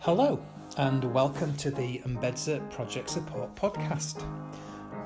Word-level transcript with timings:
Hello, 0.00 0.42
and 0.78 1.04
welcome 1.14 1.56
to 1.56 1.70
the 1.70 1.98
Mbedza 2.00 2.68
Project 2.70 3.08
Support 3.08 3.54
Podcast. 3.54 4.26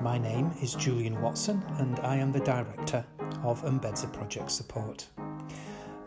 My 0.01 0.17
name 0.17 0.51
is 0.61 0.73
Julian 0.73 1.21
Watson, 1.21 1.63
and 1.77 1.99
I 1.99 2.15
am 2.15 2.31
the 2.31 2.39
Director 2.39 3.05
of 3.43 3.61
Mbedza 3.61 4.11
Project 4.11 4.51
Support. 4.51 5.07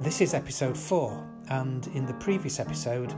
This 0.00 0.20
is 0.20 0.34
episode 0.34 0.76
4, 0.76 1.24
and 1.50 1.86
in 1.88 2.04
the 2.04 2.14
previous 2.14 2.58
episode, 2.58 3.14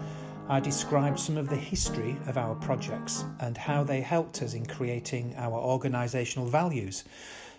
I 0.49 0.61
described 0.61 1.19
some 1.19 1.39
of 1.39 1.49
the 1.49 1.57
history 1.57 2.17
of 2.27 2.37
our 2.37 2.55
projects 2.57 3.25
and 3.41 3.57
how 3.57 3.83
they 3.83 4.01
helped 4.01 4.43
us 4.43 4.55
in 4.55 4.67
creating 4.67 5.35
our 5.39 5.59
organisational 5.59 6.49
values, 6.49 7.05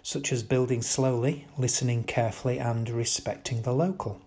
such 0.04 0.32
as 0.32 0.44
building 0.44 0.82
slowly, 0.82 1.48
listening 1.58 2.04
carefully, 2.04 2.60
and 2.60 2.90
respecting 2.90 3.62
the 3.64 3.74
local. 3.74 4.22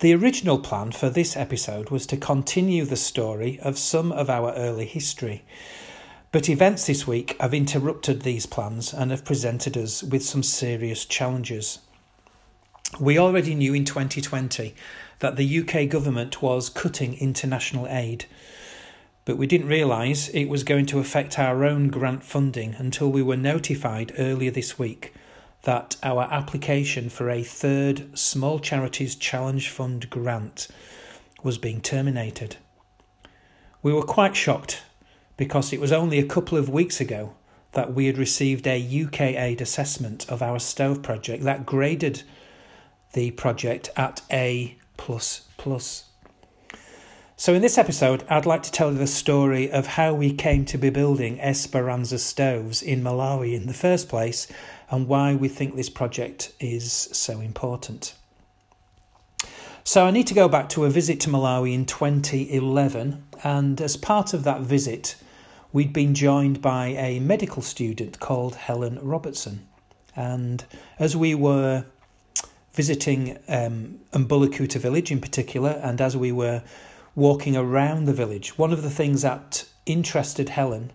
The 0.00 0.12
original 0.12 0.58
plan 0.58 0.90
for 0.90 1.08
this 1.08 1.36
episode 1.36 1.90
was 1.90 2.04
to 2.06 2.16
continue 2.16 2.84
the 2.84 2.96
story 2.96 3.60
of 3.60 3.78
some 3.78 4.10
of 4.10 4.28
our 4.28 4.52
early 4.54 4.86
history. 4.86 5.44
But 6.32 6.48
events 6.48 6.86
this 6.86 7.06
week 7.06 7.36
have 7.40 7.54
interrupted 7.54 8.22
these 8.22 8.44
plans 8.44 8.92
and 8.92 9.12
have 9.12 9.24
presented 9.24 9.76
us 9.76 10.02
with 10.02 10.24
some 10.24 10.42
serious 10.42 11.04
challenges. 11.04 11.78
We 12.98 13.18
already 13.18 13.54
knew 13.54 13.72
in 13.72 13.84
2020 13.84 14.74
that 15.20 15.36
the 15.36 15.60
UK 15.60 15.88
government 15.88 16.42
was 16.42 16.70
cutting 16.70 17.14
international 17.14 17.86
aid, 17.86 18.24
but 19.24 19.38
we 19.38 19.46
didn't 19.46 19.68
realise 19.68 20.28
it 20.28 20.46
was 20.46 20.64
going 20.64 20.86
to 20.86 20.98
affect 20.98 21.38
our 21.38 21.64
own 21.64 21.86
grant 21.86 22.24
funding 22.24 22.74
until 22.74 23.12
we 23.12 23.22
were 23.22 23.36
notified 23.36 24.12
earlier 24.18 24.50
this 24.50 24.76
week 24.76 25.14
that 25.64 25.96
our 26.02 26.22
application 26.30 27.08
for 27.08 27.28
a 27.28 27.42
third 27.42 28.16
Small 28.16 28.58
Charities 28.58 29.16
Challenge 29.16 29.68
Fund 29.68 30.08
grant 30.08 30.68
was 31.42 31.58
being 31.58 31.80
terminated. 31.80 32.56
We 33.82 33.92
were 33.92 34.02
quite 34.02 34.36
shocked 34.36 34.82
because 35.36 35.72
it 35.72 35.80
was 35.80 35.92
only 35.92 36.18
a 36.18 36.26
couple 36.26 36.56
of 36.56 36.68
weeks 36.68 37.00
ago 37.00 37.34
that 37.72 37.92
we 37.92 38.06
had 38.06 38.16
received 38.16 38.66
a 38.66 39.04
UK 39.04 39.20
aid 39.20 39.60
assessment 39.60 40.30
of 40.30 40.42
our 40.42 40.58
stove 40.58 41.02
project 41.02 41.42
that 41.42 41.66
graded 41.66 42.22
the 43.12 43.30
project 43.32 43.90
at 43.96 44.22
A. 44.30 44.78
So, 47.36 47.52
in 47.52 47.62
this 47.62 47.76
episode, 47.76 48.24
I'd 48.30 48.46
like 48.46 48.62
to 48.62 48.70
tell 48.70 48.92
you 48.92 48.98
the 48.98 49.08
story 49.08 49.70
of 49.70 49.86
how 49.86 50.14
we 50.14 50.32
came 50.32 50.64
to 50.66 50.78
be 50.78 50.88
building 50.88 51.40
Esperanza 51.40 52.18
stoves 52.18 52.80
in 52.80 53.02
Malawi 53.02 53.54
in 53.54 53.66
the 53.66 53.74
first 53.74 54.08
place 54.08 54.46
and 54.94 55.08
why 55.08 55.34
we 55.34 55.48
think 55.48 55.74
this 55.74 55.90
project 55.90 56.52
is 56.60 56.92
so 56.92 57.40
important. 57.40 58.14
So, 59.82 60.06
I 60.06 60.12
need 60.12 60.28
to 60.28 60.34
go 60.34 60.48
back 60.48 60.68
to 60.70 60.84
a 60.84 60.88
visit 60.88 61.18
to 61.20 61.30
Malawi 61.30 61.74
in 61.74 61.84
2011, 61.84 63.24
and 63.42 63.80
as 63.80 63.96
part 63.96 64.32
of 64.32 64.44
that 64.44 64.60
visit, 64.60 65.16
we'd 65.72 65.92
been 65.92 66.14
joined 66.14 66.62
by 66.62 66.86
a 66.86 67.18
medical 67.18 67.60
student 67.60 68.20
called 68.20 68.54
Helen 68.54 69.00
Robertson. 69.02 69.66
And 70.14 70.64
as 70.98 71.16
we 71.16 71.34
were 71.34 71.84
visiting 72.72 73.36
um, 73.48 73.98
village 74.78 75.10
in 75.10 75.20
particular, 75.20 75.80
and 75.82 76.00
as 76.00 76.16
we 76.16 76.30
were 76.30 76.62
walking 77.16 77.56
around 77.56 78.04
the 78.04 78.14
village, 78.14 78.56
one 78.56 78.72
of 78.72 78.82
the 78.82 78.90
things 78.90 79.22
that 79.22 79.66
interested 79.86 80.50
Helen 80.50 80.92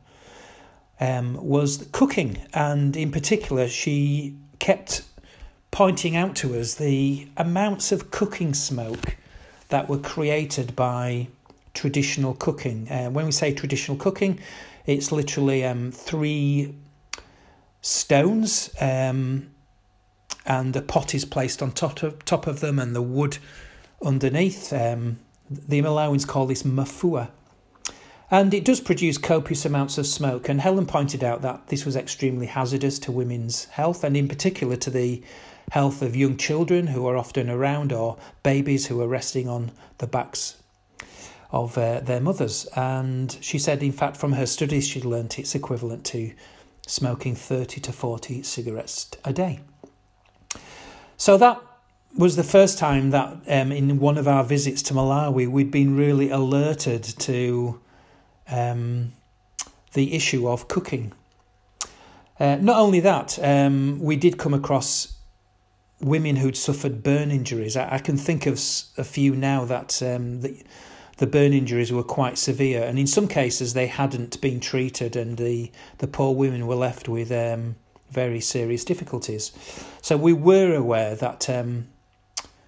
um, 1.00 1.36
was 1.36 1.88
cooking, 1.92 2.38
and 2.54 2.96
in 2.98 3.12
particular, 3.12 3.68
she 3.68 4.36
kept 4.60 5.04
pointing 5.72 6.16
out 6.16 6.36
to 6.38 6.60
us 6.60 6.76
the 6.76 7.28
amounts 7.38 7.92
of 7.92 8.12
cooking 8.12 8.54
smoke 8.54 9.16
that 9.70 9.88
were 9.88 10.00
created 10.00 10.76
by 10.76 11.28
traditional 11.74 12.34
cooking. 12.34 12.90
Uh, 12.90 13.10
when 13.10 13.26
we 13.26 13.32
say 13.32 13.54
traditional 13.54 13.98
cooking, 13.98 14.40
it's 14.86 15.12
literally 15.12 15.64
um, 15.64 15.92
three 15.92 16.76
stones, 17.82 18.70
um, 18.82 19.50
and 20.46 20.74
the 20.74 20.82
pot 20.82 21.14
is 21.14 21.26
placed 21.26 21.62
on 21.62 21.72
top 21.72 22.04
of 22.04 22.26
top 22.26 22.48
of 22.48 22.60
them, 22.60 22.80
and 22.80 22.96
the 22.96 23.02
wood 23.02 23.38
underneath. 24.04 24.74
Um, 24.74 25.20
the 25.50 25.82
Malawans 25.82 26.28
call 26.28 26.46
this 26.46 26.64
mafua, 26.64 27.30
and 28.32 28.54
it 28.54 28.64
does 28.66 28.80
produce 28.80 29.18
copious 29.18 29.66
amounts 29.66 29.98
of 29.98 30.06
smoke. 30.06 30.50
And 30.50 30.62
Helen 30.62 30.86
pointed 30.86 31.24
out 31.24 31.42
that 31.42 31.68
this 31.68 31.86
was 31.86 31.96
extremely 31.96 32.46
hazardous 32.46 33.00
to 33.00 33.12
women's 33.12 33.66
health, 33.66 34.04
and 34.04 34.16
in 34.16 34.28
particular 34.28 34.76
to 34.78 34.90
the 34.90 35.24
health 35.72 36.02
of 36.02 36.16
young 36.16 36.38
children 36.38 36.88
who 36.88 37.08
are 37.08 37.18
often 37.18 37.50
around 37.50 37.92
or 37.94 38.18
babies 38.44 38.88
who 38.88 39.02
are 39.02 39.08
resting 39.08 39.48
on 39.48 39.72
the 40.00 40.08
backs 40.08 40.56
of 41.52 41.78
uh, 41.78 42.00
their 42.02 42.20
mothers. 42.20 42.68
And 42.76 43.36
she 43.42 43.58
said, 43.58 43.82
in 43.82 43.92
fact, 43.92 44.18
from 44.18 44.34
her 44.34 44.46
studies, 44.46 44.88
she'd 44.88 45.06
learnt 45.06 45.40
it's 45.40 45.56
equivalent 45.56 46.06
to 46.06 46.32
smoking 46.86 47.36
30 47.36 47.82
to 47.82 47.92
40 47.92 48.44
cigarettes 48.44 49.10
a 49.24 49.34
day. 49.34 49.60
So 51.18 51.38
that 51.38 51.62
was 52.18 52.36
the 52.36 52.44
first 52.44 52.78
time 52.78 53.12
that 53.12 53.38
um, 53.48 53.72
in 53.72 54.00
one 54.00 54.18
of 54.18 54.28
our 54.28 54.44
visits 54.44 54.82
to 54.84 54.94
Malawi, 54.94 55.50
we'd 55.50 55.72
been 55.72 55.96
really 55.96 56.30
alerted 56.30 57.04
to 57.04 57.80
um, 58.52 59.14
the 59.94 60.14
issue 60.14 60.48
of 60.48 60.68
cooking. 60.68 61.14
Uh, 62.40 62.58
not 62.62 62.78
only 62.78 63.00
that, 63.02 63.38
um, 63.42 64.00
we 64.00 64.16
did 64.16 64.38
come 64.38 64.54
across 64.54 65.16
women 66.00 66.38
who'd 66.38 66.56
suffered 66.56 67.04
burn 67.04 67.32
injuries. 67.32 67.76
I, 67.76 67.96
I 67.96 67.98
can 68.00 68.18
think 68.18 68.46
of 68.46 68.54
a 68.98 69.04
few 69.04 69.36
now 69.36 69.66
that 69.66 70.02
um, 70.02 70.42
the, 70.42 70.64
the 71.18 71.28
burn 71.28 71.52
injuries 71.52 71.92
were 71.92 72.04
quite 72.04 72.38
severe, 72.38 72.84
and 72.84 72.98
in 72.98 73.08
some 73.08 73.28
cases 73.28 73.74
they 73.74 73.88
hadn't 73.88 74.40
been 74.40 74.60
treated, 74.60 75.16
and 75.16 75.38
the, 75.38 75.72
the 75.98 76.08
poor 76.08 76.34
women 76.34 76.66
were 76.66 76.76
left 76.76 77.10
with 77.10 77.32
um, 77.32 77.76
very 78.10 78.40
serious 78.40 78.86
difficulties. 78.86 79.52
So 80.02 80.16
we 80.16 80.34
were 80.34 80.74
aware 80.74 81.16
that 81.16 81.50
um, 81.50 81.88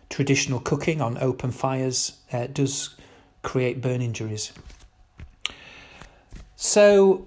traditional 0.09 0.59
cooking 0.59 1.01
on 1.01 1.17
open 1.19 1.51
fires 1.51 2.17
uh, 2.33 2.47
does 2.47 2.95
create 3.41 3.81
burn 3.81 4.01
injuries. 4.01 4.51
So 6.63 7.25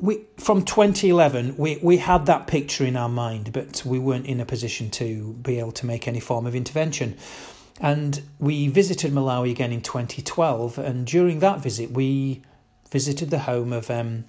we 0.00 0.24
from 0.36 0.64
2011 0.64 1.56
we, 1.58 1.78
we 1.80 1.98
had 1.98 2.26
that 2.26 2.48
picture 2.48 2.84
in 2.84 2.96
our 2.96 3.08
mind 3.08 3.52
but 3.52 3.84
we 3.86 4.00
weren't 4.00 4.26
in 4.26 4.40
a 4.40 4.44
position 4.44 4.90
to 4.90 5.34
be 5.34 5.60
able 5.60 5.70
to 5.70 5.86
make 5.86 6.08
any 6.08 6.18
form 6.18 6.44
of 6.44 6.56
intervention. 6.56 7.16
And 7.80 8.20
we 8.40 8.66
visited 8.66 9.12
malawi 9.12 9.52
again 9.52 9.70
in 9.70 9.80
2012 9.80 10.76
and 10.76 11.06
during 11.06 11.38
that 11.38 11.60
visit 11.60 11.92
we 11.92 12.42
visited 12.90 13.30
the 13.30 13.38
home 13.38 13.72
of 13.72 13.88
um, 13.92 14.24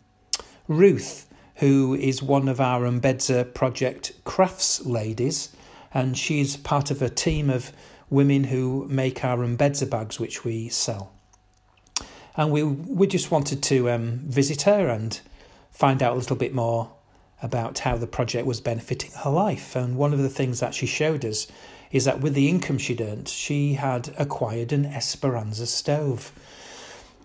ruth 0.68 1.28
who 1.56 1.96
is 1.96 2.22
one 2.22 2.48
of 2.48 2.62
our 2.62 2.82
Mbedza 2.82 3.52
project 3.56 4.12
crafts 4.26 4.86
ladies 4.86 5.56
and 5.92 6.16
she's 6.16 6.56
part 6.56 6.92
of 6.92 7.02
a 7.02 7.10
team 7.10 7.50
of 7.50 7.72
women 8.12 8.44
who 8.44 8.86
make 8.90 9.26
our 9.26 9.38
Mbedza 9.38 9.90
bags 9.90 10.20
which 10.20 10.46
we 10.46 10.70
sell 10.70 11.14
and 12.36 12.52
we 12.52 12.64
we 12.64 13.08
just 13.08 13.32
wanted 13.32 13.62
to 13.64 13.90
um, 13.90 14.20
visit 14.26 14.64
her 14.64 14.88
and 14.90 15.20
find 15.72 16.02
out 16.02 16.14
a 16.14 16.18
little 16.18 16.36
bit 16.36 16.54
more 16.54 16.92
about 17.42 17.80
how 17.80 17.98
the 17.98 18.08
project 18.08 18.48
was 18.48 18.62
benefiting 18.62 19.12
her 19.24 19.30
life. 19.30 19.76
And 19.76 19.98
one 19.98 20.14
of 20.14 20.20
the 20.20 20.30
things 20.30 20.62
that 20.62 20.74
she 20.74 20.86
showed 20.86 21.26
us 21.26 21.48
is 21.92 22.06
that 22.06 22.22
with 22.22 22.34
the 22.34 22.50
income 22.50 22.78
she'd 22.78 23.02
earned, 23.02 23.28
she 23.28 23.74
had 23.74 24.14
acquired 24.18 24.72
an 24.72 24.86
Esperanza 24.86 25.68
stove. 25.68 26.32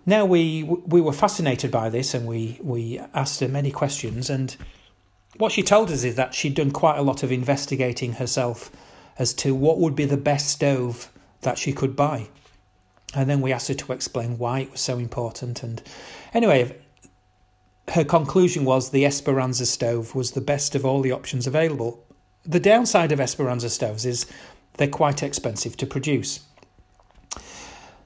Now 0.05 0.25
we 0.25 0.65
we 0.65 1.01
were 1.01 1.13
fascinated 1.13 1.71
by 1.71 1.89
this, 1.89 2.15
and 2.15 2.27
we 2.27 2.59
we 2.63 2.99
asked 3.15 3.41
her 3.41 3.49
many 3.49 3.71
questions. 3.71 4.29
And 4.29 4.57
what 5.37 5.53
she 5.53 5.63
told 5.63 5.91
us 5.91 6.05
is 6.05 6.17
that 6.17 6.35
she'd 6.35 6.55
done 6.55 6.71
quite 6.71 6.99
a 6.99 7.03
lot 7.03 7.23
of 7.23 7.31
investigating 7.31 8.15
herself 8.15 8.71
as 9.19 9.33
to 9.35 9.55
what 9.55 9.79
would 9.79 9.95
be 9.95 10.05
the 10.05 10.17
best 10.17 10.49
stove 10.49 11.11
that 11.43 11.59
she 11.59 11.73
could 11.73 11.95
buy. 11.95 12.29
And 13.15 13.29
then 13.29 13.41
we 13.41 13.53
asked 13.53 13.69
her 13.69 13.75
to 13.75 13.93
explain 13.93 14.39
why 14.39 14.61
it 14.61 14.73
was 14.73 14.81
so 14.81 14.99
important. 14.99 15.63
And 15.63 15.83
anyway, 16.35 16.77
her 17.91 18.05
conclusion 18.05 18.65
was 18.65 18.91
the 18.91 19.07
Esperanza 19.07 19.67
stove 19.67 20.15
was 20.15 20.33
the 20.33 20.41
best 20.41 20.75
of 20.75 20.85
all 20.85 21.01
the 21.01 21.13
options 21.13 21.47
available. 21.47 22.05
The 22.45 22.61
downside 22.61 23.13
of 23.13 23.21
Esperanza 23.21 23.71
stoves 23.71 24.05
is 24.05 24.27
they're 24.77 24.89
quite 24.89 25.23
expensive 25.23 25.77
to 25.79 25.87
produce. 25.87 26.41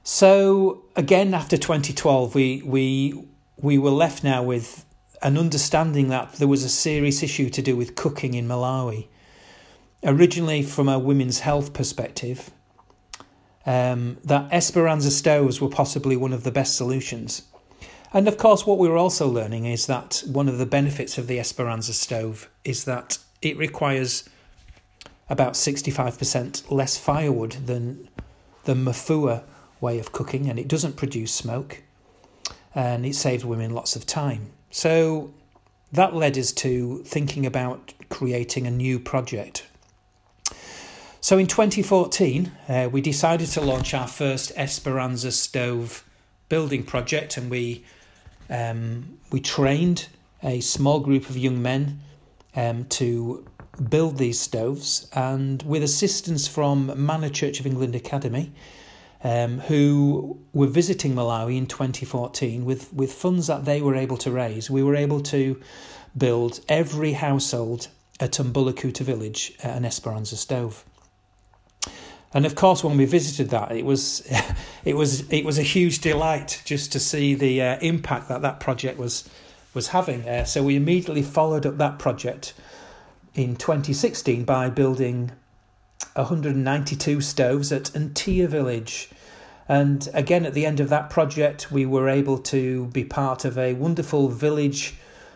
So 0.04 0.84
again, 0.96 1.34
after 1.34 1.56
2012, 1.56 2.34
we 2.34 2.62
we 2.64 3.24
we 3.56 3.78
were 3.78 3.90
left 3.90 4.24
now 4.24 4.42
with 4.42 4.84
an 5.22 5.38
understanding 5.38 6.08
that 6.08 6.34
there 6.34 6.48
was 6.48 6.64
a 6.64 6.68
serious 6.68 7.22
issue 7.22 7.48
to 7.50 7.62
do 7.62 7.76
with 7.76 7.94
cooking 7.94 8.34
in 8.34 8.48
Malawi. 8.48 9.06
Originally, 10.02 10.62
from 10.62 10.88
a 10.88 10.98
women's 10.98 11.40
health 11.40 11.72
perspective, 11.72 12.50
um, 13.66 14.18
that 14.24 14.52
Esperanza 14.52 15.10
stoves 15.10 15.60
were 15.60 15.68
possibly 15.68 16.16
one 16.16 16.32
of 16.32 16.44
the 16.44 16.50
best 16.50 16.76
solutions. 16.76 17.42
And 18.12 18.28
of 18.28 18.36
course, 18.36 18.66
what 18.66 18.78
we 18.78 18.88
were 18.88 18.98
also 18.98 19.26
learning 19.26 19.64
is 19.64 19.86
that 19.86 20.22
one 20.26 20.48
of 20.48 20.58
the 20.58 20.66
benefits 20.66 21.16
of 21.16 21.26
the 21.26 21.40
Esperanza 21.40 21.94
stove 21.94 22.48
is 22.64 22.84
that 22.84 23.18
it 23.40 23.56
requires 23.56 24.28
about 25.30 25.54
65% 25.54 26.70
less 26.70 26.98
firewood 26.98 27.52
than 27.66 28.08
the 28.64 28.74
Mafua 28.74 29.44
way 29.80 29.98
of 29.98 30.12
cooking 30.12 30.48
and 30.48 30.58
it 30.58 30.68
doesn't 30.68 30.96
produce 30.96 31.32
smoke 31.32 31.82
and 32.74 33.04
it 33.04 33.14
saves 33.14 33.44
women 33.44 33.70
lots 33.70 33.96
of 33.96 34.06
time. 34.06 34.50
So 34.70 35.32
that 35.92 36.14
led 36.14 36.38
us 36.38 36.52
to 36.52 37.02
thinking 37.04 37.44
about 37.46 37.92
creating 38.08 38.66
a 38.66 38.70
new 38.70 38.98
project. 38.98 39.66
So 41.24 41.38
in 41.38 41.46
2014, 41.46 42.50
uh, 42.68 42.88
we 42.90 43.00
decided 43.00 43.46
to 43.50 43.60
launch 43.60 43.94
our 43.94 44.08
first 44.08 44.50
Esperanza 44.56 45.30
stove 45.30 46.04
building 46.48 46.82
project, 46.82 47.36
and 47.36 47.48
we 47.48 47.84
um, 48.50 49.20
we 49.30 49.38
trained 49.38 50.08
a 50.42 50.58
small 50.58 50.98
group 50.98 51.30
of 51.30 51.36
young 51.36 51.62
men 51.62 52.00
um, 52.56 52.86
to 52.86 53.46
build 53.88 54.18
these 54.18 54.40
stoves, 54.40 55.08
and 55.12 55.62
with 55.62 55.84
assistance 55.84 56.48
from 56.48 56.92
Manor 56.96 57.28
Church 57.28 57.60
of 57.60 57.66
England 57.66 57.94
Academy, 57.94 58.50
um, 59.22 59.60
who 59.60 60.40
were 60.52 60.66
visiting 60.66 61.14
Malawi 61.14 61.56
in 61.56 61.68
2014 61.68 62.64
with, 62.64 62.92
with 62.92 63.12
funds 63.12 63.46
that 63.46 63.64
they 63.64 63.80
were 63.80 63.94
able 63.94 64.16
to 64.16 64.32
raise, 64.32 64.68
we 64.68 64.82
were 64.82 64.96
able 64.96 65.20
to 65.20 65.60
build 66.18 66.58
every 66.68 67.12
household 67.12 67.86
at 68.18 68.32
Umbulakuta 68.32 69.02
village 69.02 69.52
an 69.62 69.84
Esperanza 69.84 70.36
stove. 70.36 70.84
And 72.34 72.46
of 72.46 72.54
course, 72.54 72.82
when 72.82 72.96
we 72.96 73.04
visited 73.04 73.50
that, 73.50 73.72
it 73.72 73.84
was 73.84 74.26
it 74.84 74.96
was 74.96 75.30
it 75.30 75.44
was 75.44 75.58
a 75.58 75.62
huge 75.62 76.00
delight 76.00 76.62
just 76.64 76.92
to 76.92 77.00
see 77.00 77.34
the 77.34 77.62
uh, 77.62 77.78
impact 77.80 78.28
that 78.28 78.42
that 78.42 78.60
project 78.60 78.98
was 78.98 79.28
was 79.74 79.88
having. 79.88 80.28
Uh, 80.28 80.44
so 80.44 80.62
we 80.62 80.76
immediately 80.76 81.22
followed 81.22 81.66
up 81.66 81.78
that 81.78 81.98
project 81.98 82.54
in 83.34 83.56
2016 83.56 84.44
by 84.44 84.68
building 84.68 85.32
192 86.14 87.20
stoves 87.20 87.72
at 87.72 87.84
Antia 87.94 88.46
village. 88.46 89.08
And 89.68 90.08
again, 90.12 90.44
at 90.44 90.52
the 90.52 90.66
end 90.66 90.80
of 90.80 90.88
that 90.90 91.08
project, 91.08 91.70
we 91.72 91.86
were 91.86 92.08
able 92.08 92.38
to 92.38 92.86
be 92.88 93.04
part 93.04 93.44
of 93.44 93.56
a 93.56 93.74
wonderful 93.74 94.28
village 94.28 94.94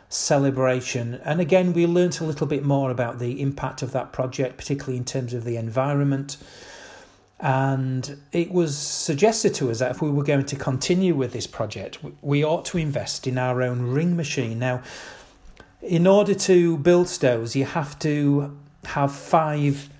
celebration. 0.09 1.21
And 1.25 1.41
again, 1.41 1.73
we 1.73 1.87
learnt 1.87 2.21
a 2.21 2.25
little 2.25 2.47
bit 2.47 2.65
more 2.65 2.91
about 2.91 3.19
the 3.19 3.41
impact 3.41 3.83
of 3.83 3.93
that 3.93 4.13
project, 4.13 4.59
particularly 4.59 4.99
in 4.99 5.05
terms 5.05 5.33
of 5.33 5.45
the 5.45 5.57
environment. 5.57 6.37
And 7.39 8.19
it 8.33 8.51
was 8.51 8.77
suggested 8.77 9.55
to 9.57 9.71
us 9.71 9.81
that 9.81 9.91
if 9.91 10.01
we 10.01 10.11
were 10.11 10.25
going 10.25 10.47
to 10.47 10.57
continue 10.57 11.15
with 11.15 11.33
this 11.33 11.47
project, 11.47 11.99
we 12.23 12.43
ought 12.43 12.65
to 12.67 12.79
invest 12.79 13.27
in 13.27 13.37
our 13.37 13.63
own 13.63 13.83
ring 13.83 14.17
machine. 14.17 14.59
Now, 14.59 14.83
in 15.83 16.07
order 16.07 16.35
to 16.35 16.79
build 16.79 17.09
stoves, 17.09 17.55
you 17.55 17.67
have 17.67 17.99
to 18.01 18.57
have 18.85 19.15
five. 19.15 19.91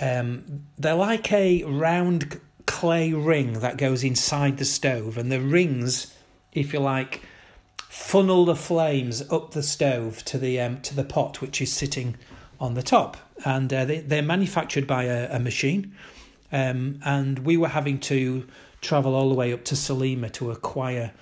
Um, 0.00 0.64
they're 0.78 0.94
like 0.94 1.30
a 1.32 1.62
round 1.64 2.40
clay 2.64 3.12
ring 3.12 3.60
that 3.60 3.76
goes 3.76 4.02
inside 4.02 4.56
the 4.56 4.64
stove, 4.64 5.18
and 5.18 5.30
the 5.30 5.40
rings, 5.40 6.14
if 6.52 6.72
you 6.72 6.80
like, 6.80 7.20
funnel 7.76 8.46
the 8.46 8.56
flames 8.56 9.22
up 9.30 9.50
the 9.50 9.62
stove 9.62 10.24
to 10.24 10.38
the 10.38 10.58
um, 10.58 10.80
to 10.80 10.94
the 10.94 11.04
pot 11.04 11.42
which 11.42 11.60
is 11.60 11.70
sitting 11.70 12.16
on 12.58 12.74
the 12.74 12.82
top, 12.82 13.18
and 13.44 13.72
uh, 13.72 13.84
they, 13.84 14.00
they're 14.00 14.22
manufactured 14.22 14.86
by 14.86 15.04
a, 15.04 15.36
a 15.36 15.38
machine, 15.38 15.94
um, 16.52 17.00
and 17.04 17.40
we 17.40 17.56
were 17.56 17.68
having 17.68 17.98
to 18.00 18.46
travel 18.80 19.14
all 19.14 19.28
the 19.28 19.34
way 19.34 19.52
up 19.52 19.64
to 19.66 19.74
Salima 19.74 20.32
to 20.32 20.50
acquire 20.50 21.12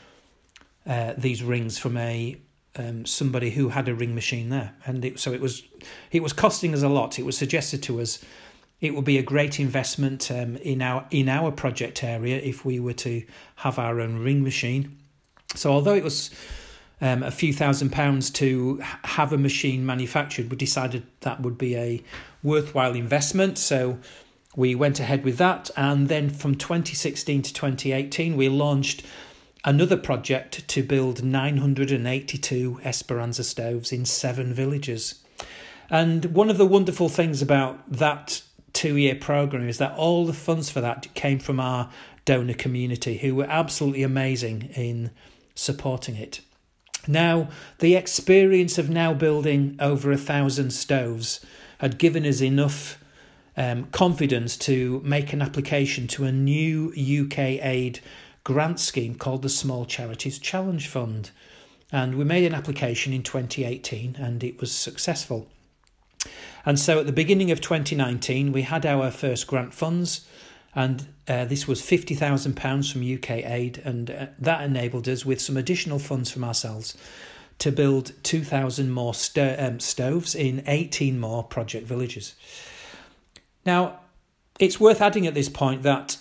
uh, 0.87 1.15
these 1.17 1.43
rings 1.43 1.79
from 1.79 1.97
a 1.97 2.37
um, 2.77 3.05
somebody 3.05 3.51
who 3.51 3.71
had 3.71 3.89
a 3.89 3.95
ring 3.95 4.15
machine 4.15 4.51
there, 4.51 4.75
and 4.87 5.05
it, 5.05 5.19
so 5.19 5.33
it 5.33 5.41
was 5.41 5.63
it 6.13 6.23
was 6.23 6.33
costing 6.33 6.75
us 6.75 6.83
a 6.83 6.89
lot. 6.89 7.19
It 7.19 7.25
was 7.25 7.37
suggested 7.37 7.83
to 7.85 8.01
us 8.01 8.25
it 8.81 8.95
would 8.95 9.05
be 9.05 9.19
a 9.19 9.23
great 9.23 9.59
investment 9.59 10.31
um, 10.31 10.57
in 10.59 10.83
our 10.83 11.07
in 11.11 11.29
our 11.29 11.51
project 11.51 12.05
area 12.05 12.37
if 12.37 12.65
we 12.65 12.79
were 12.79 12.93
to 12.93 13.23
have 13.57 13.79
our 13.79 14.01
own 14.01 14.19
ring 14.19 14.43
machine. 14.43 14.97
So 15.55 15.73
although 15.73 15.95
it 15.95 16.05
was 16.05 16.31
um, 17.01 17.23
a 17.23 17.31
few 17.31 17.53
thousand 17.53 17.91
pounds 17.91 18.31
to 18.31 18.81
have 19.05 19.33
a 19.33 19.39
machine 19.39 19.85
manufactured, 19.85 20.51
we 20.51 20.57
decided 20.57 21.05
that 21.21 21.41
would 21.41 21.59
be 21.59 21.77
a 21.77 22.03
worthwhile 22.43 22.95
investment. 22.95 23.59
So 23.59 23.99
we 24.59 24.75
went 24.75 24.99
ahead 24.99 25.23
with 25.23 25.39
that, 25.39 25.71
and 25.77 26.09
then 26.09 26.29
from 26.29 26.57
2016 26.57 27.43
to 27.43 27.55
2018, 27.55 28.37
we 28.37 28.49
launched 28.49 29.05
another 29.65 29.97
project 29.97 30.67
to 30.67 30.83
build 30.83 31.23
982 31.23 32.81
Esperanza 32.83 33.45
stoves 33.45 33.93
in 33.93 34.05
seven 34.05 34.53
villages. 34.53 35.23
And 35.89 36.25
one 36.35 36.51
of 36.51 36.59
the 36.59 36.67
wonderful 36.67 37.09
things 37.09 37.41
about 37.41 37.89
that 37.89 38.43
two 38.73 38.97
year 38.97 39.15
program 39.15 39.69
is 39.69 39.79
that 39.79 39.97
all 39.97 40.27
the 40.27 40.33
funds 40.33 40.71
for 40.71 40.81
that 40.81 41.15
came 41.15 41.39
from 41.39 41.61
our 41.61 41.89
donor 42.25 42.55
community 42.55 43.19
who 43.19 43.37
were 43.37 43.47
absolutely 43.49 44.03
amazing 44.03 44.71
in 44.75 45.13
supporting 45.55 46.17
it. 46.17 46.41
Now, 47.07 47.49
the 47.79 47.95
experience 47.95 48.77
of 48.77 48.91
now 48.91 49.15
building 49.15 49.77
over 49.79 50.11
a 50.11 50.19
thousand 50.19 50.73
stoves 50.73 51.47
had 51.79 51.97
given 51.99 52.27
us 52.27 52.41
enough 52.41 52.98
um, 53.59 53.87
confidence 53.91 54.57
to 54.57 55.03
make 55.05 55.33
an 55.33 55.43
application 55.43 56.07
to 56.07 56.25
a 56.25 56.33
new 56.33 56.93
UK 56.95 57.39
aid 57.61 58.01
grant 58.45 58.79
scheme 58.79 59.17
called 59.17 59.43
the 59.43 59.49
Small 59.49 59.85
Charities 59.85 60.39
Challenge 60.39 60.87
Fund. 60.87 61.33
And 61.91 62.17
we 62.17 62.25
made 62.25 62.45
an 62.45 62.55
application 62.55 63.13
in 63.13 63.23
2018 63.23 64.17
and 64.17 64.45
it 64.45 64.61
was 64.61 64.71
successful. 64.73 65.49
And 66.65 66.79
so 66.79 67.01
at 67.01 67.07
the 67.07 67.13
beginning 67.13 67.51
of 67.51 67.61
2019, 67.61 68.53
we 68.53 68.63
had 68.63 68.87
our 68.87 69.11
first 69.11 69.47
grant 69.47 69.75
funds, 69.75 70.27
and 70.75 71.07
uh, 71.27 71.45
this 71.47 71.67
was 71.67 71.81
£50,000 71.81 72.93
from 72.93 73.15
UK 73.15 73.45
Aid, 73.45 73.81
and 73.85 74.11
uh, 74.11 74.27
that 74.39 74.63
enabled 74.63 75.09
us, 75.09 75.25
with 75.25 75.41
some 75.41 75.57
additional 75.57 75.99
funds 75.99 76.31
from 76.31 76.45
ourselves, 76.45 76.97
to 77.61 77.73
build 77.73 78.13
2,000 78.23 78.91
more 78.91 79.15
sto- 79.15 79.57
um, 79.59 79.81
stoves 79.81 80.35
in 80.35 80.63
18 80.67 81.19
more 81.19 81.43
project 81.43 81.87
villages. 81.87 82.35
Now, 83.69 84.01
it's 84.59 84.81
worth 84.81 85.03
adding 85.03 85.27
at 85.27 85.35
this 85.35 85.51
point 85.51 85.83
that 85.83 86.17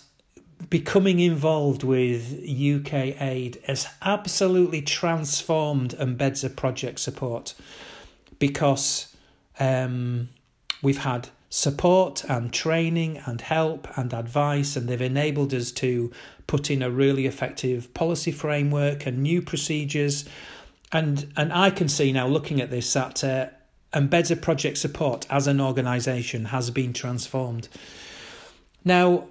becoming 0.70 1.22
involved 1.22 1.82
with 1.82 2.34
UK 2.44 3.22
Aid 3.22 3.58
has 3.66 3.88
absolutely 4.02 4.82
transformed 4.82 5.96
Mbedza 5.98 6.54
project 6.58 7.00
support 7.00 7.54
because 8.38 9.16
um, 9.62 10.28
we've 10.82 10.98
had 10.98 11.30
support 11.50 12.26
and 12.26 12.52
training 12.52 13.22
and 13.26 13.40
help 13.40 13.88
and 13.98 14.14
advice, 14.14 14.76
and 14.76 14.90
they've 14.90 15.02
enabled 15.02 15.54
us 15.54 15.72
to 15.72 16.12
put 16.48 16.70
in 16.70 16.82
a 16.82 16.92
really 16.92 17.28
effective 17.28 17.94
policy 17.94 18.34
framework 18.34 19.06
and 19.06 19.20
new 19.20 19.42
procedures. 19.42 20.26
And 20.92 21.32
and 21.38 21.54
I 21.54 21.70
can 21.70 21.88
see 21.88 22.12
now, 22.12 22.28
looking 22.28 22.60
at 22.60 22.72
this, 22.72 22.92
that 22.92 23.24
uh, 23.24 23.48
Mbedza 23.94 24.42
Project 24.42 24.78
Support 24.78 25.26
as 25.30 25.48
an 25.48 25.62
organisation 25.62 26.46
has 26.46 26.70
been 26.70 26.94
transformed. 26.94 27.68
Now, 28.84 29.28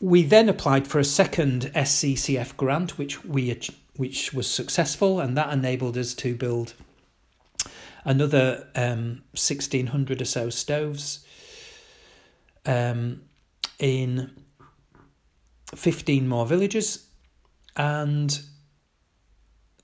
we 0.00 0.22
then 0.22 0.48
applied 0.48 0.86
for 0.86 0.98
a 0.98 1.04
second 1.04 1.70
SCCF 1.74 2.56
grant, 2.56 2.98
which 2.98 3.24
we 3.24 3.58
which 3.96 4.32
was 4.32 4.48
successful, 4.48 5.18
and 5.18 5.36
that 5.36 5.52
enabled 5.52 5.98
us 5.98 6.14
to 6.14 6.36
build 6.36 6.74
another 8.04 8.68
um, 8.76 9.22
1600 9.32 10.22
or 10.22 10.24
so 10.24 10.50
stoves 10.50 11.26
um, 12.64 13.22
in 13.78 14.30
15 15.74 16.26
more 16.26 16.46
villages 16.46 17.06
and 17.76 18.40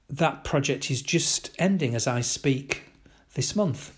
that 0.09 0.45
project 0.45 0.91
is 0.91 1.03
just 1.03 1.51
ending 1.59 1.95
as 1.95 2.07
I 2.07 2.21
speak 2.21 2.85
this 3.35 3.55
month. 3.55 3.97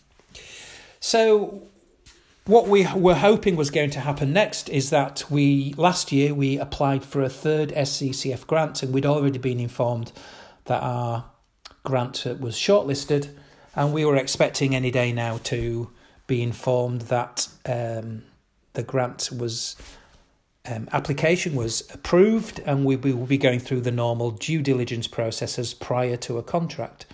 So 1.06 1.62
what 2.46 2.66
we 2.66 2.84
were 2.92 3.14
hoping 3.14 3.54
was 3.54 3.70
going 3.70 3.90
to 3.90 4.00
happen 4.00 4.32
next 4.32 4.68
is 4.68 4.90
that 4.90 5.22
we 5.30 5.72
last 5.76 6.10
year 6.10 6.34
we 6.34 6.58
applied 6.58 7.04
for 7.04 7.22
a 7.22 7.28
third 7.28 7.68
SCCF 7.68 8.44
grant 8.48 8.82
and 8.82 8.92
we'd 8.92 9.06
already 9.06 9.38
been 9.38 9.60
informed 9.60 10.10
that 10.64 10.82
our 10.82 11.26
grant 11.84 12.26
was 12.40 12.56
shortlisted 12.56 13.28
and 13.76 13.92
we 13.92 14.04
were 14.04 14.16
expecting 14.16 14.74
any 14.74 14.90
day 14.90 15.12
now 15.12 15.38
to 15.44 15.92
be 16.26 16.42
informed 16.42 17.02
that 17.02 17.46
um, 17.66 18.24
the 18.72 18.82
grant 18.82 19.30
was 19.30 19.76
um, 20.64 20.88
application 20.90 21.54
was 21.54 21.88
approved 21.94 22.58
and 22.66 22.84
we 22.84 22.96
will 22.96 23.26
be 23.26 23.38
going 23.38 23.60
through 23.60 23.82
the 23.82 23.92
normal 23.92 24.32
due 24.32 24.60
diligence 24.60 25.06
processes 25.06 25.72
prior 25.72 26.16
to 26.16 26.36
a 26.36 26.42
contract. 26.42 27.06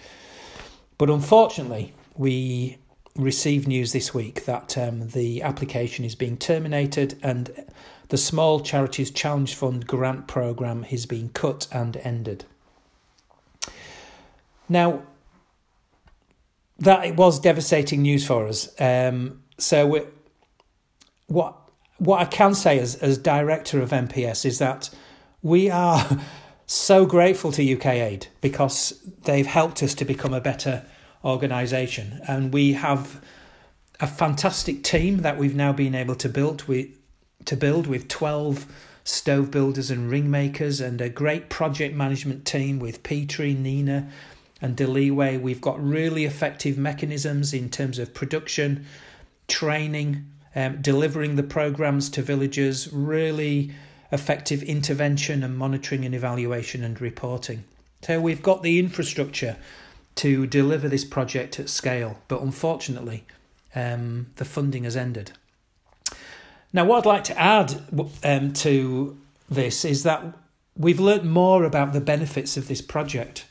But 0.96 1.10
unfortunately, 1.10 1.92
we 2.16 2.78
received 3.16 3.68
news 3.68 3.92
this 3.92 4.14
week 4.14 4.44
that 4.46 4.76
um, 4.78 5.08
the 5.08 5.42
application 5.42 6.04
is 6.04 6.14
being 6.14 6.36
terminated 6.36 7.18
and 7.22 7.66
the 8.08 8.16
Small 8.16 8.60
Charities 8.60 9.10
Challenge 9.10 9.54
Fund 9.54 9.86
grant 9.86 10.26
program 10.26 10.84
is 10.90 11.06
being 11.06 11.30
cut 11.30 11.66
and 11.72 11.96
ended. 11.98 12.44
Now, 14.68 15.02
that 16.78 17.04
it 17.04 17.16
was 17.16 17.38
devastating 17.38 18.02
news 18.02 18.26
for 18.26 18.46
us. 18.48 18.68
Um, 18.80 19.42
so 19.58 20.04
what 21.26 21.58
what 21.98 22.20
I 22.20 22.24
can 22.24 22.54
say 22.54 22.78
as 22.78 22.96
as 22.96 23.18
director 23.18 23.80
of 23.80 23.90
MPS 23.90 24.44
is 24.44 24.58
that 24.58 24.90
we 25.42 25.70
are 25.70 26.18
so 26.66 27.06
grateful 27.06 27.52
to 27.52 27.76
UK 27.76 27.86
Aid 27.86 28.26
because 28.40 29.00
they've 29.24 29.46
helped 29.46 29.82
us 29.82 29.94
to 29.94 30.04
become 30.04 30.34
a 30.34 30.40
better 30.40 30.84
organisation. 31.24 32.20
And 32.26 32.52
we 32.52 32.72
have 32.72 33.20
a 34.00 34.06
fantastic 34.06 34.82
team 34.82 35.18
that 35.18 35.38
we've 35.38 35.54
now 35.54 35.72
been 35.72 35.94
able 35.94 36.16
to 36.16 36.28
build 36.28 36.64
with 36.64 36.88
to 37.44 37.56
build 37.56 37.88
with 37.88 38.06
12 38.06 38.66
stove 39.04 39.50
builders 39.50 39.90
and 39.90 40.08
ring 40.08 40.30
makers 40.30 40.80
and 40.80 41.00
a 41.00 41.08
great 41.08 41.48
project 41.48 41.94
management 41.94 42.44
team 42.44 42.78
with 42.78 43.02
Petrie, 43.02 43.54
Nina 43.54 44.08
and 44.60 44.76
Deliway. 44.76 45.40
We've 45.40 45.60
got 45.60 45.82
really 45.84 46.24
effective 46.24 46.78
mechanisms 46.78 47.52
in 47.52 47.68
terms 47.68 47.98
of 47.98 48.14
production, 48.14 48.86
training, 49.48 50.24
um, 50.54 50.80
delivering 50.80 51.34
the 51.34 51.42
programs 51.42 52.10
to 52.10 52.22
villagers, 52.22 52.92
really 52.92 53.72
effective 54.12 54.62
intervention 54.62 55.42
and 55.42 55.56
monitoring 55.56 56.04
and 56.04 56.14
evaluation 56.14 56.84
and 56.84 57.00
reporting. 57.00 57.64
So 58.02 58.20
we've 58.20 58.42
got 58.42 58.62
the 58.62 58.78
infrastructure 58.78 59.56
to 60.16 60.46
deliver 60.46 60.88
this 60.88 61.04
project 61.04 61.58
at 61.58 61.68
scale, 61.68 62.18
but 62.28 62.42
unfortunately, 62.42 63.24
um, 63.74 64.26
the 64.36 64.44
funding 64.44 64.84
has 64.84 64.96
ended. 64.96 65.32
Now, 66.72 66.84
what 66.84 66.98
I'd 66.98 67.08
like 67.08 67.24
to 67.24 67.38
add 67.38 67.82
um, 68.24 68.52
to 68.54 69.18
this 69.50 69.84
is 69.84 70.02
that 70.04 70.24
we've 70.76 71.00
learnt 71.00 71.24
more 71.24 71.64
about 71.64 71.92
the 71.92 72.00
benefits 72.00 72.56
of 72.56 72.68
this 72.68 72.80
project. 72.80 73.46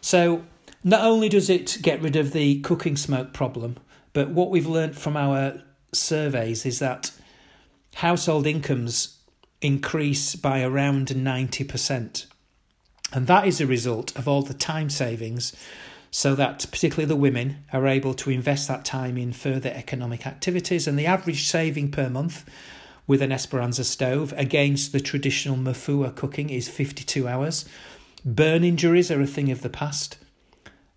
So, 0.00 0.44
not 0.82 1.02
only 1.02 1.28
does 1.28 1.48
it 1.48 1.78
get 1.82 2.02
rid 2.02 2.16
of 2.16 2.32
the 2.32 2.60
cooking 2.60 2.96
smoke 2.96 3.32
problem, 3.32 3.76
but 4.12 4.30
what 4.30 4.50
we've 4.50 4.66
learnt 4.66 4.96
from 4.96 5.16
our 5.16 5.62
surveys 5.92 6.66
is 6.66 6.78
that 6.80 7.10
household 7.96 8.46
incomes 8.46 9.18
increase 9.60 10.34
by 10.34 10.62
around 10.62 11.08
90%. 11.08 12.26
And 13.12 13.26
that 13.26 13.46
is 13.46 13.60
a 13.60 13.66
result 13.66 14.16
of 14.16 14.28
all 14.28 14.42
the 14.42 14.54
time 14.54 14.90
savings, 14.90 15.54
so 16.16 16.36
that 16.36 16.64
particularly 16.70 17.06
the 17.06 17.16
women 17.16 17.64
are 17.72 17.88
able 17.88 18.14
to 18.14 18.30
invest 18.30 18.68
that 18.68 18.84
time 18.84 19.18
in 19.18 19.32
further 19.32 19.72
economic 19.74 20.28
activities. 20.28 20.86
And 20.86 20.96
the 20.96 21.06
average 21.06 21.48
saving 21.48 21.90
per 21.90 22.08
month 22.08 22.48
with 23.08 23.20
an 23.20 23.32
Esperanza 23.32 23.82
stove 23.82 24.32
against 24.36 24.92
the 24.92 25.00
traditional 25.00 25.56
mafua 25.56 26.14
cooking 26.14 26.50
is 26.50 26.68
52 26.68 27.26
hours. 27.26 27.64
Burn 28.24 28.62
injuries 28.62 29.10
are 29.10 29.20
a 29.20 29.26
thing 29.26 29.50
of 29.50 29.62
the 29.62 29.68
past. 29.68 30.16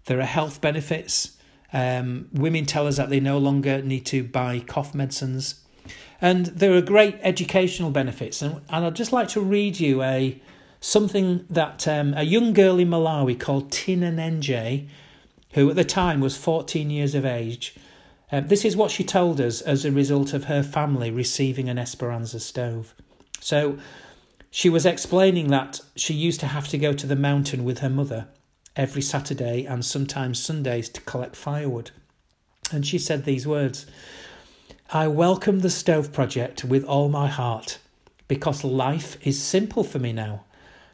There 0.05 0.19
are 0.19 0.23
health 0.25 0.61
benefits 0.61 1.37
um, 1.73 2.29
women 2.31 2.65
tell 2.65 2.87
us 2.87 2.97
that 2.97 3.09
they 3.09 3.19
no 3.19 3.37
longer 3.37 3.81
need 3.81 4.05
to 4.07 4.23
buy 4.23 4.59
cough 4.59 4.93
medicines. 4.95 5.63
And 6.21 6.47
there 6.47 6.73
are 6.75 6.81
great 6.81 7.17
educational 7.21 7.91
benefits. 7.91 8.41
And, 8.41 8.61
and 8.69 8.85
I'd 8.85 8.95
just 8.95 9.11
like 9.11 9.29
to 9.29 9.41
read 9.41 9.79
you 9.79 10.01
a 10.01 10.39
something 10.79 11.45
that 11.49 11.87
um, 11.87 12.13
a 12.15 12.23
young 12.23 12.53
girl 12.53 12.79
in 12.79 12.89
Malawi 12.89 13.39
called 13.39 13.71
Tina 13.71 14.11
Nenje, 14.11 14.87
who 15.53 15.69
at 15.69 15.75
the 15.75 15.83
time 15.83 16.19
was 16.19 16.37
14 16.37 16.89
years 16.89 17.15
of 17.15 17.25
age, 17.25 17.75
um, 18.31 18.47
this 18.47 18.65
is 18.65 18.75
what 18.75 18.91
she 18.91 19.03
told 19.03 19.39
us 19.39 19.61
as 19.61 19.85
a 19.85 19.91
result 19.91 20.33
of 20.33 20.45
her 20.45 20.61
family 20.61 21.09
receiving 21.09 21.69
an 21.69 21.77
Esperanza 21.77 22.39
stove. 22.39 22.93
So 23.39 23.77
she 24.51 24.69
was 24.69 24.85
explaining 24.85 25.49
that 25.49 25.81
she 25.95 26.13
used 26.13 26.39
to 26.41 26.47
have 26.47 26.67
to 26.69 26.77
go 26.77 26.93
to 26.93 27.07
the 27.07 27.15
mountain 27.15 27.63
with 27.63 27.79
her 27.79 27.89
mother 27.89 28.27
every 28.75 29.01
Saturday 29.01 29.65
and 29.65 29.83
sometimes 29.83 30.39
Sundays 30.39 30.89
to 30.89 31.01
collect 31.01 31.35
firewood. 31.35 31.91
And 32.71 32.85
she 32.85 32.99
said 32.99 33.23
these 33.23 33.47
words 33.47 33.85
I 34.89 35.07
welcome 35.07 35.59
the 35.59 35.69
stove 35.69 36.13
project 36.13 36.63
with 36.63 36.83
all 36.85 37.09
my 37.09 37.27
heart 37.27 37.79
because 38.27 38.63
life 38.63 39.17
is 39.25 39.41
simple 39.41 39.83
for 39.83 39.99
me 39.99 40.13
now. 40.13 40.45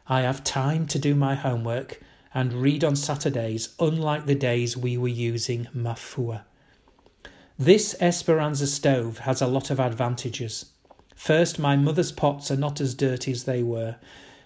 I 0.08 0.22
have 0.22 0.44
time 0.44 0.88
to 0.88 1.00
do 1.00 1.16
my 1.16 1.36
homework 1.36 2.02
and 2.34 2.54
read 2.54 2.84
on 2.84 2.96
Saturdays, 2.96 3.76
unlike 3.80 4.26
the 4.26 4.36
days 4.36 4.76
we 4.76 4.98
were 4.98 5.08
using 5.08 5.68
Mafua. 5.76 6.44
This 7.58 7.96
Esperanza 8.00 8.68
stove 8.68 9.20
has 9.20 9.42
a 9.42 9.48
lot 9.48 9.70
of 9.70 9.80
advantages. 9.80 10.66
First, 11.16 11.60
my 11.60 11.76
mother's 11.76 12.12
pots 12.12 12.50
are 12.52 12.58
not 12.58 12.82
as 12.82 12.96
dirty 12.96 13.32
as 13.32 13.44
they 13.44 13.64
were, 13.64 13.98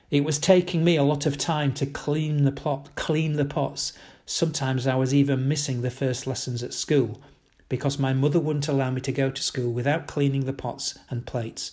it 0.10 0.24
was 0.24 0.40
taking 0.40 0.86
me 0.86 0.96
a 0.96 1.04
lot 1.04 1.26
of 1.26 1.38
time 1.38 1.74
to 1.74 1.86
clean 1.86 2.46
the 2.46 2.52
pot, 2.52 2.90
clean 2.96 3.34
the 3.34 3.46
pots. 3.46 3.92
Sometimes 4.26 4.88
I 4.88 4.96
was 4.96 5.14
even 5.14 5.50
missing 5.50 5.82
the 5.82 5.92
first 5.92 6.26
lessons 6.26 6.64
at 6.64 6.74
school 6.74 7.22
because 7.70 8.00
my 8.00 8.14
mother 8.14 8.40
wouldn't 8.40 8.68
allow 8.68 8.92
me 8.92 9.02
to 9.02 9.12
go 9.12 9.30
to 9.30 9.44
school 9.44 9.72
without 9.72 10.08
cleaning 10.08 10.46
the 10.46 10.54
pots 10.54 10.98
and 11.10 11.26
plates. 11.26 11.72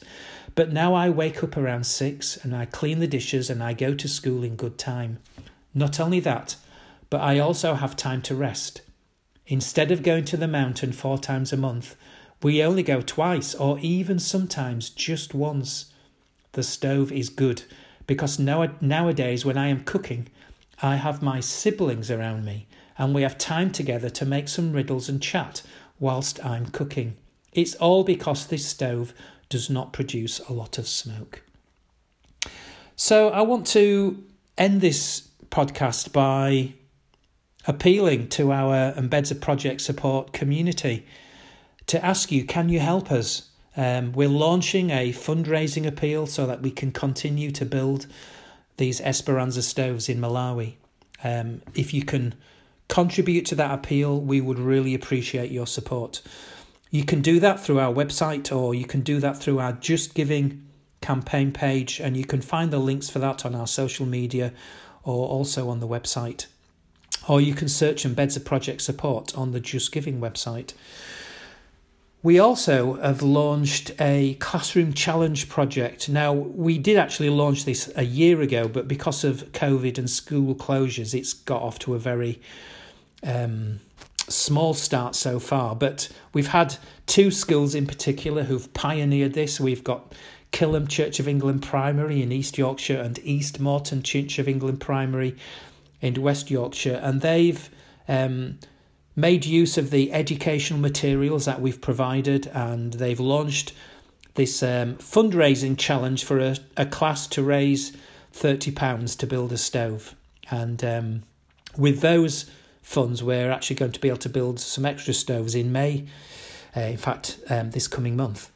But 0.55 0.73
now 0.73 0.95
I 0.95 1.09
wake 1.11 1.43
up 1.43 1.57
around 1.57 1.85
six 1.85 2.37
and 2.37 2.55
I 2.55 2.65
clean 2.65 3.01
the 3.01 3.07
dishes 3.07 3.51
and 3.51 3.63
I 3.63 3.73
go 3.73 3.95
to 3.95 4.09
school 4.09 4.43
in 4.43 4.57
good 4.57 4.79
time. 4.79 5.19
Not 5.73 6.01
only 6.01 6.21
that, 6.21 6.57
but 7.11 7.21
I 7.21 7.39
also 7.39 7.75
have 7.75 7.97
time 7.97 8.23
to 8.23 8.35
rest. 8.35 8.83
Instead 9.47 9.91
of 9.91 10.03
going 10.03 10.25
to 10.27 10.37
the 10.37 10.49
mountain 10.49 10.93
four 10.93 11.19
times 11.19 11.53
a 11.53 11.57
month, 11.57 11.97
we 12.43 12.63
only 12.63 12.83
go 12.83 13.01
twice 13.01 13.55
or 13.55 13.79
even 13.81 14.19
sometimes 14.19 14.91
just 14.91 15.35
once. 15.35 15.93
The 16.53 16.63
stove 16.63 17.13
is 17.13 17.29
good 17.29 17.63
because 18.07 18.39
now, 18.39 18.69
nowadays, 18.81 19.45
when 19.45 19.59
I 19.59 19.69
am 19.69 19.85
cooking, 19.85 20.29
I 20.83 20.97
have 20.97 21.23
my 21.23 21.41
siblings 21.41 22.11
around 22.11 22.45
me 22.45 22.67
and 22.99 23.15
we 23.15 23.23
have 23.23 23.39
time 23.39 23.71
together 23.71 24.11
to 24.11 24.25
make 24.25 24.49
some 24.49 24.73
riddles 24.73 25.09
and 25.09 25.23
chat 25.23 25.63
whilst 25.99 26.45
I'm 26.45 26.67
cooking. 26.67 27.17
It's 27.53 27.75
all 27.77 28.05
because 28.05 28.47
this 28.47 28.67
stove 28.67 29.15
does 29.49 29.71
not 29.71 29.93
produce 29.93 30.41
a 30.41 30.53
lot 30.53 30.79
of 30.79 30.89
smoke. 30.89 31.43
So, 32.97 33.31
I 33.31 33.43
want 33.43 33.67
to 33.69 34.25
end 34.57 34.81
this 34.81 35.29
podcast 35.51 36.13
by 36.13 36.75
appealing 37.67 38.29
to 38.29 38.53
our 38.53 38.93
Mbedza 38.93 39.41
Project 39.41 39.81
support 39.81 40.33
community 40.33 41.07
to 41.87 42.05
ask 42.05 42.31
you 42.33 42.45
can 42.45 42.69
you 42.69 42.81
help 42.81 43.11
us? 43.11 43.51
Um, 43.77 44.13
we're 44.13 44.29
launching 44.29 44.91
a 44.91 45.13
fundraising 45.13 45.87
appeal 45.87 46.27
so 46.27 46.47
that 46.47 46.63
we 46.63 46.71
can 46.71 46.93
continue 46.93 47.51
to 47.53 47.65
build 47.65 48.07
these 48.77 49.01
Esperanza 49.01 49.63
stoves 49.63 50.09
in 50.09 50.21
Malawi. 50.21 50.75
Um, 51.23 51.63
if 51.75 51.93
you 51.93 52.05
can 52.05 52.35
contribute 52.89 53.47
to 53.47 53.55
that 53.57 53.73
appeal, 53.73 54.21
we 54.21 54.41
would 54.41 54.59
really 54.59 54.95
appreciate 54.95 55.51
your 55.51 55.67
support. 55.67 56.23
You 56.91 57.05
can 57.05 57.23
do 57.23 57.41
that 57.41 57.59
through 57.59 57.81
our 57.81 57.93
website 57.93 58.55
or 58.55 58.75
you 58.75 58.85
can 58.85 59.01
do 59.01 59.19
that 59.21 59.39
through 59.39 59.59
our 59.59 59.73
Just 59.73 60.15
Giving 60.15 60.65
campaign 61.01 61.53
page, 61.53 62.01
and 62.01 62.17
you 62.17 62.25
can 62.25 62.41
find 62.41 62.71
the 62.71 62.79
links 62.79 63.11
for 63.11 63.19
that 63.19 63.45
on 63.45 63.55
our 63.55 63.67
social 63.67 64.07
media 64.07 64.53
or 65.03 65.29
also 65.29 65.69
on 65.69 65.81
the 65.81 65.87
website. 65.87 66.47
Or 67.29 67.41
you 67.41 67.55
can 67.55 67.69
search 67.69 68.05
Mbedza 68.05 68.45
Project 68.45 68.81
Support 68.81 69.37
on 69.37 69.53
the 69.53 69.61
Just 69.61 69.93
Giving 69.93 70.21
website. 70.21 70.73
We 72.23 72.39
also 72.39 72.95
have 72.95 73.21
launched 73.21 73.93
a 74.01 74.35
classroom 74.41 74.95
challenge 74.95 75.51
project. 75.51 76.09
Now, 76.09 76.33
we 76.33 76.79
did 76.79 76.97
actually 76.97 77.29
launch 77.29 77.67
this 77.67 77.93
a 77.97 78.05
year 78.05 78.41
ago, 78.41 78.67
but 78.67 78.89
because 78.89 79.25
of 79.25 79.53
COVID 79.53 79.99
and 79.99 80.09
school 80.09 80.55
closures, 80.55 81.13
it's 81.13 81.35
got 81.35 81.61
off 81.61 81.79
to 81.81 81.95
a 81.95 81.99
very 81.99 82.41
um, 83.25 83.81
small 84.29 84.75
start 84.75 85.15
so 85.15 85.39
far. 85.39 85.75
But 85.75 86.09
we've 86.33 86.49
had 86.49 86.77
two 87.07 87.31
schools 87.31 87.75
in 87.75 87.87
particular 87.87 88.45
who've 88.45 88.73
pioneered 88.73 89.33
this. 89.33 89.61
We've 89.61 89.85
got 89.85 90.13
Kilham 90.53 90.89
Church 90.89 91.19
of 91.19 91.27
England 91.27 91.63
Primary 91.63 92.23
in 92.23 92.31
East 92.31 92.57
Yorkshire 92.57 93.01
and 93.01 93.19
East 93.25 93.59
Morton 93.59 94.03
Church 94.03 94.39
of 94.39 94.49
England 94.49 94.81
Primary 94.81 95.37
in 96.01 96.21
West 96.23 96.51
Yorkshire, 96.51 97.01
and 97.03 97.23
they've 97.23 97.71
um, 98.09 98.59
made 99.17 99.45
use 99.45 99.79
of 99.79 99.91
the 99.91 100.13
educational 100.13 100.79
materials 100.79 101.47
that 101.47 101.61
we've 101.61 101.81
provided, 101.81 102.47
and 102.49 102.93
they've 102.93 103.21
launched 103.21 103.73
this 104.35 104.63
um, 104.63 104.97
fundraising 104.97 105.79
challenge 105.79 106.25
for 106.25 106.39
a, 106.39 106.57
a 106.77 106.87
class 106.87 107.27
to 107.29 107.43
raise 107.43 107.97
£30 108.35 109.17
to 109.19 109.27
build 109.27 109.53
a 109.53 109.59
stove. 109.59 110.15
And 110.51 110.85
um, 110.85 111.23
with 111.77 112.01
those 112.01 112.51
funds, 112.85 113.23
we're 113.23 113.51
actually 113.51 113.77
going 113.77 113.93
to 113.93 113.99
be 113.99 114.09
able 114.09 114.19
to 114.19 114.29
build 114.29 114.61
some 114.61 114.87
extra 114.87 115.15
stoves 115.15 115.55
in 115.55 115.73
May, 115.73 116.05
uh, 116.77 116.81
in 116.81 116.99
fact, 116.99 117.39
um, 117.51 117.71
this 117.71 117.89
coming 117.89 118.15
month. 118.15 118.51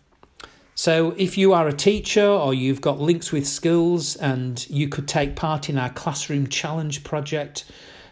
So, 0.75 1.13
if 1.17 1.37
you 1.37 1.55
are 1.55 1.67
a 1.67 1.73
teacher 1.73 2.25
or 2.25 2.55
you've 2.55 2.81
got 2.81 3.01
links 3.01 3.33
with 3.33 3.49
schools 3.49 4.15
and 4.15 4.65
you 4.71 4.89
could 4.89 5.09
take 5.09 5.35
part 5.35 5.69
in 5.69 5.77
our 5.77 5.91
classroom 5.91 6.47
challenge 6.47 7.03
project, 7.03 7.65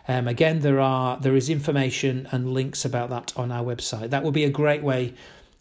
um, 0.09 0.27
again, 0.27 0.61
there 0.61 0.81
are 0.81 1.17
there 1.21 1.37
is 1.37 1.49
information 1.49 2.27
and 2.33 2.53
links 2.53 2.85
about 2.85 3.11
that 3.11 3.33
on 3.37 3.53
our 3.53 3.65
website. 3.65 4.11
That 4.11 4.25
would 4.25 4.35
be 4.35 4.45
a 4.45 4.51
great 4.51 4.83
way 4.83 5.15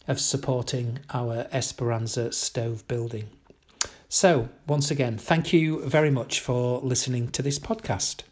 of 0.08 0.20
supporting 0.20 0.98
our 1.10 1.46
Esperanza 1.52 2.32
stove 2.32 2.86
building. 2.88 3.28
So, 4.08 4.48
once 4.66 4.90
again, 4.90 5.18
thank 5.18 5.52
you 5.52 5.84
very 5.86 6.10
much 6.10 6.40
for 6.40 6.80
listening 6.80 7.28
to 7.32 7.42
this 7.42 7.58
podcast. 7.58 8.22